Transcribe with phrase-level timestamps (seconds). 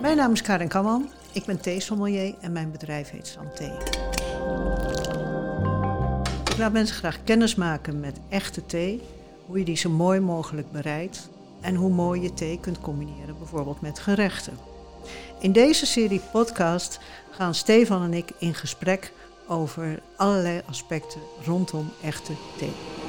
[0.00, 1.10] Mijn naam is Karin Kamman.
[1.32, 3.76] Ik ben theesommelier en mijn bedrijf heet Santé.
[6.50, 9.02] Ik laat mensen graag kennis maken met echte thee,
[9.46, 11.28] hoe je die zo mooi mogelijk bereidt
[11.60, 14.58] en hoe mooi je thee kunt combineren, bijvoorbeeld met gerechten.
[15.40, 19.12] In deze serie podcast gaan Stefan en ik in gesprek
[19.46, 22.99] over allerlei aspecten rondom echte thee.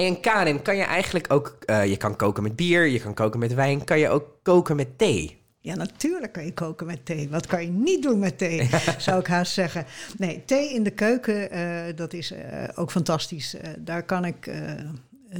[0.00, 1.56] Hey, en Karin, kan je eigenlijk ook...
[1.66, 3.84] eh, je kan koken met bier, je kan koken met wijn.
[3.84, 5.42] Kan je ook koken met thee?
[5.60, 7.28] Ja, natuurlijk kan je koken met thee.
[7.28, 9.84] Wat kan je niet doen met thee, zou ik haast zeggen.
[10.18, 13.56] Nee, thee in de keuken, eh, dat is eh, ook fantastisch.
[13.78, 14.50] Daar kan ik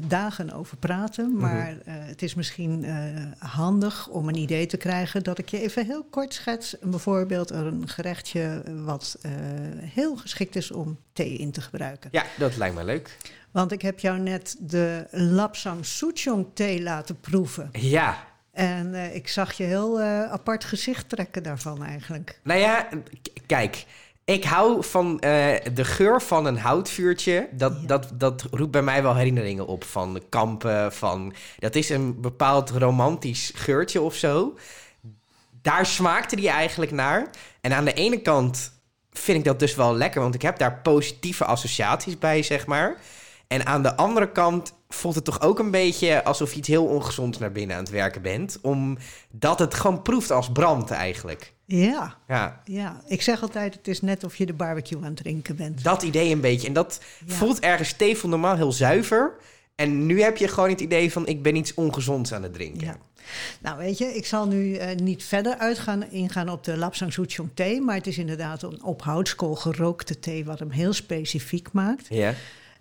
[0.06, 1.36] dagen over praten.
[1.36, 2.94] Maar eh, het is misschien eh,
[3.38, 5.22] handig om een idee te krijgen...
[5.22, 6.76] dat ik je even heel kort schets.
[6.82, 9.30] Bijvoorbeeld een gerechtje wat eh,
[9.78, 12.08] heel geschikt is om thee in te gebruiken.
[12.12, 13.16] Ja, dat lijkt me leuk.
[13.50, 17.68] Want ik heb jou net de Lapsang Souchong thee laten proeven.
[17.72, 22.40] Ja, En ik zag je heel apart gezicht trekken daarvan eigenlijk.
[22.42, 22.88] nou ja,
[23.46, 23.86] kijk.
[24.30, 27.48] Ik hou van eh, de geur van een houtvuurtje.
[27.52, 27.86] Dat, Ja.
[27.86, 30.92] dat, dat roept bij mij wel herinneringen op van de kampen.
[30.92, 34.58] Van, dat is een bepaald romantisch geurtje of zo.
[35.62, 37.30] Daar smaakte die eigenlijk naar.
[37.60, 38.72] En aan de ene kant
[39.12, 42.96] vind ik dat dus wel lekker, want ik heb daar positieve associaties bij, zeg maar.
[43.50, 46.84] En aan de andere kant voelt het toch ook een beetje alsof je iets heel
[46.84, 48.58] ongezonds naar binnen aan het werken bent.
[48.62, 51.52] Omdat het gewoon proeft als brand eigenlijk.
[51.66, 53.00] Ja, Ja, ja.
[53.06, 55.84] Ik zeg altijd, het is net of je de barbecue aan het drinken bent.
[55.84, 56.66] dat idee een beetje.
[56.66, 57.34] En dat Ja.
[57.34, 59.34] voelt ergens Stefan normaal heel zuiver.
[59.74, 62.86] En nu heb je gewoon het idee van ik ben iets ongezonds aan het drinken.
[62.86, 62.96] Ja.
[63.60, 67.50] Nou, weet je, ik zal nu eh, niet verder uitgaan, ingaan op de Lapsang Souchong
[67.54, 67.80] thee.
[67.80, 72.06] Maar het is inderdaad een op houtskool gerookte thee, wat hem heel specifiek maakt.
[72.08, 72.34] Ja.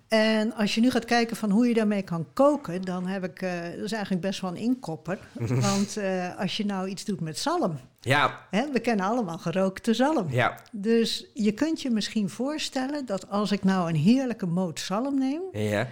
[0.10, 3.42] En als je nu gaat kijken van hoe je daarmee kan koken, dan heb ik,
[3.42, 5.20] eh, dat is eigenlijk best wel een inkopper.
[5.68, 9.94] Want eh, als je nou iets doet met zalm, Ja, hè, we kennen allemaal gerookte
[9.94, 10.32] zalm.
[10.32, 15.20] ja, Dus je kunt je misschien voorstellen dat als ik nou een heerlijke moot zalm
[15.20, 15.88] neem ja,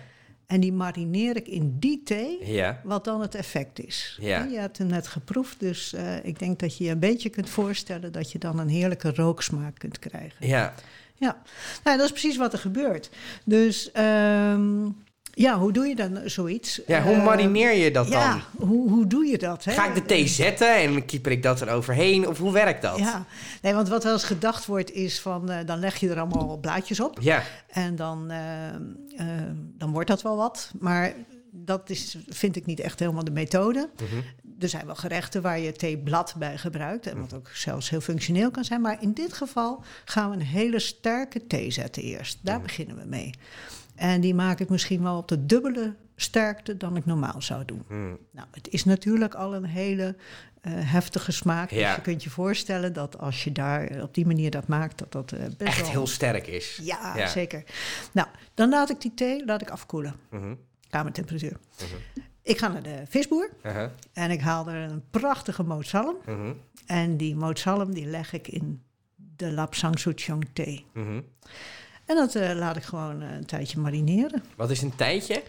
[0.48, 2.82] en die marineer ik in die thee, ja.
[2.84, 4.18] wat dan het effect is.
[4.22, 4.44] Ja.
[4.44, 7.50] Je hebt hem net geproefd, dus eh, ik denk dat je je een beetje kunt
[7.50, 10.48] voorstellen dat je dan een heerlijke rooksmaak kunt krijgen.
[10.48, 10.74] Ja,
[11.18, 11.42] Ja,
[11.84, 13.10] nou, dat is precies wat er gebeurt.
[13.44, 14.86] Dus ehm,
[15.34, 16.82] ja, hoe doe je dan zoiets?
[16.88, 18.20] ja hoe Eh, marineer je dat dan?
[18.20, 19.64] Ja, hoe, hoe doe je dat?
[19.66, 19.72] Hè?
[19.72, 22.28] Ga ik de thee zetten en kieper ik dat er overheen?
[22.28, 22.98] Of hoe werkt dat?
[22.98, 23.26] Ja,
[23.62, 26.58] nee, want wat wel eens gedacht wordt is van, eh, dan leg je er allemaal
[26.58, 27.18] blaadjes op.
[27.22, 28.76] Ja, En dan, eh, eh,
[29.78, 30.72] dan wordt dat wel wat.
[30.80, 31.14] Maar
[31.52, 33.90] dat is, vind ik niet echt helemaal de methode.
[33.96, 34.22] Mhm.
[34.60, 37.08] Er zijn wel gerechten waar je theeblad bij gebruikt.
[37.08, 38.82] En wat ook zelfs heel functioneel kan zijn.
[38.82, 42.40] Maar in dit geval gaan we een hele sterke thee zetten eerst.
[42.42, 43.34] Daar beginnen we mee.
[43.96, 47.84] En die maak ik misschien wel op de dubbele sterkte dan ik normaal zou doen.
[47.88, 48.18] Hmm.
[48.32, 50.16] Nou, het is natuurlijk al een hele
[50.62, 51.70] eh, heftige smaak.
[51.72, 51.88] Ja.
[51.88, 54.98] Dus je kunt je voorstellen dat als je daar eh, op die manier dat maakt,
[54.98, 55.90] dat dat eh, best echt wel...
[55.90, 56.80] heel sterk is.
[56.82, 57.28] Ja, Ja.
[57.28, 57.64] zeker.
[58.12, 60.16] Nou, dan laat ik die thee laat ik afkoelen.
[60.30, 60.54] Mhm,
[60.90, 61.58] Kamertemperatuur.
[61.78, 66.16] mhm, Ik ga naar de visboer uh-huh, en ik haal er een prachtige moot zalm.
[66.26, 66.52] mhm,
[66.86, 68.82] En die moot zalm die leg ik in
[69.16, 70.86] de Lapsang Souchong thee.
[70.94, 71.22] mhm.
[72.06, 74.44] En dat eh, laat ik gewoon eh, een tijdje marineren.
[74.56, 75.44] Wat is een tijdje?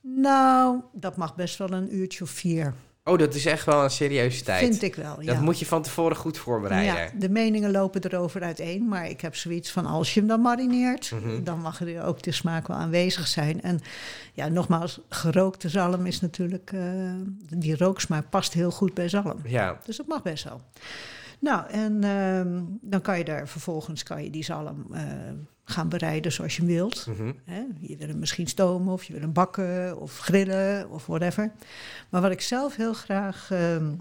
[0.00, 2.74] Nou, dat mag best wel een uurtje of vier.
[3.10, 4.62] Oh, dat is echt wel een serieuze tijd.
[4.64, 5.32] Vind ik wel, ja.
[5.32, 6.94] Dat moet je van tevoren goed voorbereiden.
[6.94, 10.40] Ja, de meningen lopen erover uiteen, maar ik heb zoiets van als je hem dan
[10.40, 11.42] marineert, Mhm.
[11.44, 13.62] dan mag er ook de smaak wel aanwezig zijn.
[13.62, 13.80] En
[14.32, 16.80] ja, nogmaals, gerookte zalm is natuurlijk, eh,
[17.48, 19.40] die rooksmaak past heel goed bij zalm.
[19.44, 20.60] Ja, Dus dat mag best wel.
[21.40, 25.02] Nou, en ehm, dan kan je daar vervolgens kan je die zalm eh,
[25.64, 27.06] gaan bereiden zoals je wilt.
[27.06, 27.32] mhm?
[27.78, 31.52] Je wil hem misschien stomen of je wil hem bakken of grillen of whatever.
[32.10, 33.92] Maar wat ik zelf heel graag ehm,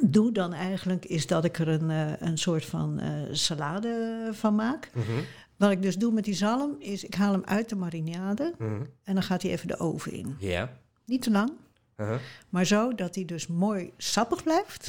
[0.00, 4.54] doe dan eigenlijk is dat ik er een, eh, een soort van eh, salade van
[4.54, 4.90] maak.
[4.94, 5.20] mhm,
[5.56, 8.82] Wat ik dus doe met die zalm is ik haal hem uit de marinade mhm.
[9.04, 10.36] en dan gaat hij even de oven in.
[10.38, 11.52] Ja, Niet te lang,
[11.96, 12.16] uh-huh.
[12.48, 14.86] maar zo dat hij dus mooi sappig blijft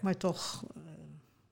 [0.00, 0.64] maar toch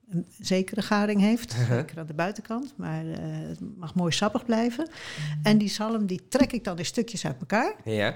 [0.09, 1.51] een zekere garing heeft.
[1.51, 4.87] Zeker aan de buitenkant, maar eh, het mag mooi sappig blijven.
[5.43, 7.75] En die zalm die trek ik dan in stukjes uit elkaar.
[7.83, 8.15] ja,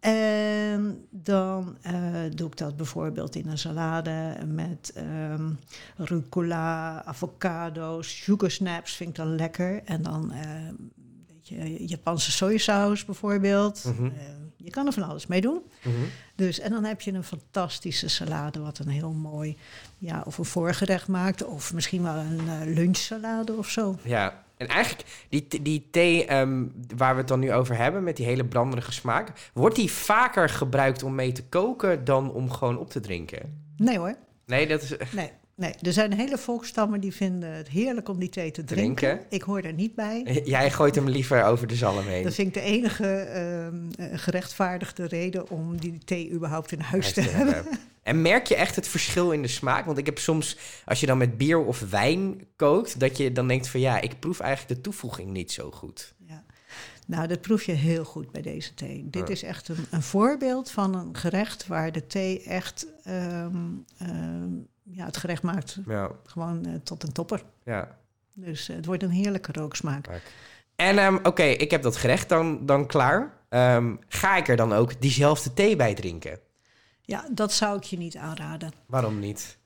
[0.00, 1.94] En dan eh,
[2.34, 5.50] doe ik dat bijvoorbeeld in een salade met ehm,
[5.96, 9.82] rucola, avocado's, sugar snaps vind ik dan lekker.
[9.84, 11.05] En dan eh, beetje
[11.86, 13.84] Japanse sojasaus bijvoorbeeld.
[13.84, 14.04] Mhm.
[14.06, 14.12] Eh,
[14.56, 15.62] je kan er van alles mee doen.
[15.82, 15.94] mhm.
[16.34, 19.56] Dus, en dan heb je een fantastische salade, wat een heel mooi,
[19.98, 23.98] ja, of een voorgerecht maakt, of misschien wel een eh, lunchsalade of zo.
[24.02, 24.44] ja.
[24.56, 26.64] En eigenlijk, die, die thee ehm,
[26.96, 30.48] waar we het dan nu over hebben, met die hele branderige smaak, wordt die vaker
[30.48, 33.64] gebruikt om mee te koken dan om gewoon op te drinken?
[33.76, 34.14] Nee hoor.
[34.46, 34.96] Nee, dat is.
[35.12, 35.72] Nee, nee.
[35.82, 39.08] Er zijn hele volkstammen die vinden het heerlijk om die thee te drinken.
[39.08, 39.26] Drinken.
[39.28, 40.22] Ik hoor daar niet bij.
[40.44, 42.22] Jij gooit hem liever over de zalm heen.
[42.22, 47.12] Dat vind ik de enige ehm, eh, gerechtvaardigde reden om die thee überhaupt in huis
[47.12, 47.66] te hebben.
[48.06, 49.84] En merk je echt het verschil in de smaak?
[49.84, 53.48] Want ik heb soms, als je dan met bier of wijn kookt, dat je dan
[53.48, 56.14] denkt van ja, ik proef eigenlijk de toevoeging niet zo goed.
[56.26, 56.44] Ja.
[57.06, 59.06] Nou, dat proef je heel goed bij deze thee.
[59.10, 63.56] Dit is echt een, een voorbeeld van een gerecht waar de thee echt ehm,
[63.98, 67.42] ehm, ja, het gerecht maakt Ja, gewoon eh, tot een topper.
[67.64, 67.96] ja.
[68.38, 70.08] Dus eh, het wordt een heerlijke rooksmaak.
[70.76, 73.34] En ehm, oké, ik heb dat gerecht dan, dan klaar.
[74.08, 76.38] Ga ik er dan ook diezelfde thee bij drinken?
[77.02, 78.72] Ja, dat zou ik je niet aanraden.
[78.86, 79.58] Waarom niet?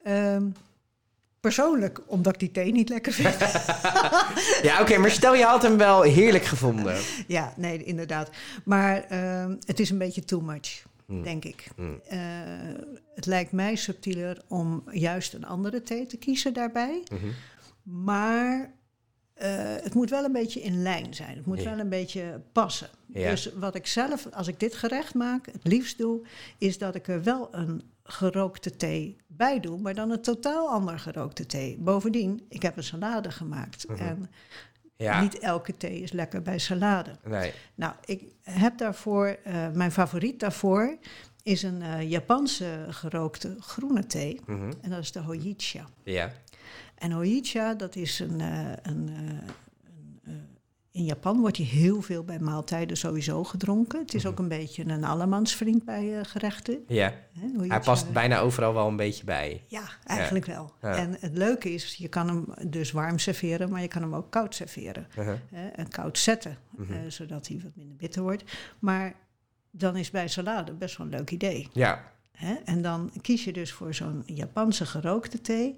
[1.40, 3.36] Persoonlijk, omdat ik die thee niet lekker vind.
[4.62, 6.96] Ja, oké, maar stel je had hem wel heerlijk gevonden.
[7.26, 8.30] ja, nee, inderdaad.
[8.64, 11.22] Maar ehm, het is een beetje too much, Hmm.
[11.22, 11.66] denk ik.
[11.76, 12.00] Hmm.
[12.08, 12.18] Eh,
[13.14, 17.02] het lijkt mij subtieler om juist een andere thee te kiezen daarbij.
[17.12, 17.26] Mhm.
[18.04, 18.72] Maar
[19.34, 19.50] eh,
[19.82, 21.36] het moet wel een beetje in lijn zijn.
[21.36, 21.70] Het moet Ja.
[21.70, 22.88] wel een beetje passen.
[23.06, 23.30] Ja.
[23.30, 26.26] Dus wat ik zelf, als ik dit gerecht maak, het liefst doe,
[26.58, 30.98] is dat ik er wel een gerookte thee bij doe, maar dan een totaal ander
[30.98, 31.76] gerookte thee.
[31.78, 33.88] Bovendien, ik heb een salade gemaakt.
[33.88, 33.98] Mhm.
[34.02, 34.30] En
[34.96, 37.10] Ja, niet elke thee is lekker bij salade.
[37.24, 37.52] nee.
[37.74, 40.98] Nou, ik heb daarvoor, eh, mijn favoriet daarvoor
[41.42, 44.40] is een eh, Japanse gerookte groene thee.
[44.46, 44.72] Mhm.
[44.80, 45.86] En dat is de Hojicha.
[46.04, 46.32] Ja,
[46.94, 48.40] En Hojicha, dat is een.
[48.40, 49.08] eh, een,
[50.24, 50.48] een
[50.92, 53.98] in Japan wordt hij heel veel bij maaltijden sowieso gedronken.
[54.00, 54.32] Het is Mhm.
[54.32, 56.78] ook een beetje een allemansvriend bij eh, gerechten.
[56.86, 57.12] ja.
[57.58, 59.64] Hij past bijna overal wel een beetje bij.
[59.66, 60.72] Ja, eigenlijk wel.
[60.82, 60.94] Ja.
[60.96, 64.30] En het leuke is, je kan hem dus warm serveren, maar je kan hem ook
[64.30, 65.06] koud serveren.
[65.16, 65.36] Mhm.
[65.50, 66.92] Hè, en koud zetten, Mhm.
[66.92, 68.44] eh, zodat hij wat minder bitter wordt.
[68.78, 69.14] Maar
[69.70, 71.68] dan is bij salade best wel een leuk idee.
[71.72, 72.12] Ja?
[72.64, 75.76] En dan kies je dus voor zo'n Japanse gerookte thee.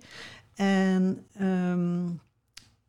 [0.55, 2.07] En ehm,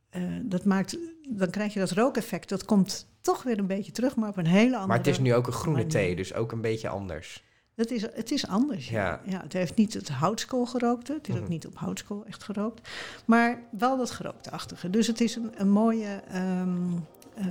[0.09, 0.97] eh, dat maakt,
[1.29, 2.49] dan krijg je dat rookeffect.
[2.49, 5.19] Dat komt toch weer een beetje terug, maar op een hele andere maar het is
[5.19, 5.91] nu ook een groene manier.
[5.91, 7.43] thee, dus ook een beetje anders.
[7.75, 8.89] Dat is, het is anders.
[8.89, 9.21] Ja.
[9.25, 9.39] Ja.
[9.41, 11.13] Het heeft niet het houtskool gerookte.
[11.13, 11.43] Het is Mhm.
[11.43, 12.89] ook niet op houtskool echt gerookt.
[13.25, 14.89] Maar wel dat gerookte-achtige.
[14.89, 16.21] Dus het is een, een mooie...
[16.27, 17.47] eh,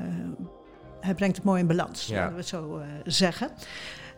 [1.00, 2.14] hij brengt het mooi in balans, Ja.
[2.14, 3.50] laten we het zo eh, zeggen.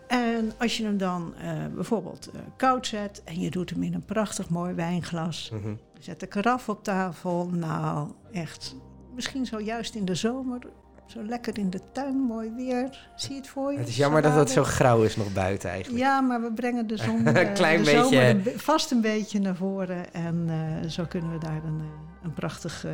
[0.07, 3.23] En als je hem dan eh, bijvoorbeeld koud zet...
[3.25, 5.51] en je doet hem in een prachtig mooi wijnglas...
[5.53, 5.69] Mhm.
[5.69, 7.49] je zet de karaf op tafel.
[7.53, 8.75] Nou, echt...
[9.15, 10.59] Misschien zo juist in de zomer...
[11.07, 13.09] Zo lekker in de tuin, mooi weer.
[13.17, 13.79] Zie je het voor je?
[13.79, 16.03] Het is jammer dat het zo grauw is nog buiten eigenlijk.
[16.05, 19.01] Ja, maar we brengen de zon Een eh, klein de beetje- zomer een vast een
[19.01, 20.13] beetje naar voren.
[20.13, 21.87] En eh, zo kunnen we daar een, eh,
[22.25, 22.93] een prachtig eh,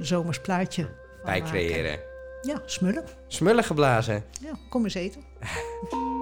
[0.00, 0.88] zomers plaatje
[1.24, 1.98] Bij creëren.
[2.42, 3.04] Ja, smullen.
[3.26, 4.24] Smullen geblazen.
[4.40, 5.22] Ja, kom eens eten.